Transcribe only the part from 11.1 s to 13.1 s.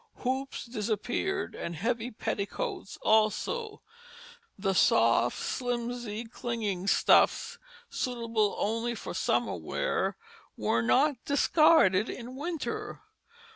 discarded in winter.